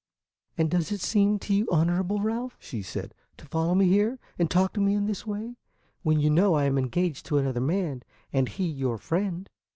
"And 0.57 0.71
does 0.71 0.91
it 0.91 0.99
seem 0.99 1.37
to 1.37 1.53
you 1.53 1.67
honorable, 1.71 2.21
Ralph," 2.21 2.57
she 2.59 2.81
said, 2.81 3.13
"to 3.37 3.45
follow 3.45 3.75
me 3.75 3.85
here 3.87 4.17
and 4.39 4.49
talk 4.49 4.73
to 4.73 4.81
me 4.81 4.95
in 4.95 5.05
this 5.05 5.27
way, 5.27 5.57
when 6.01 6.19
you 6.19 6.31
know 6.31 6.55
I 6.55 6.63
am 6.63 6.79
engaged 6.79 7.27
to 7.27 7.37
another 7.37 7.61
man, 7.61 8.01
and 8.33 8.49
he 8.49 8.65
your 8.65 8.97
friend?" 8.97 9.47